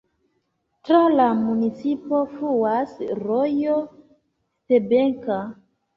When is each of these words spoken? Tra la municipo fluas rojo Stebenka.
Tra 0.87 1.01
la 1.17 1.27
municipo 1.41 2.23
fluas 2.31 2.97
rojo 3.27 3.77
Stebenka. 3.91 5.39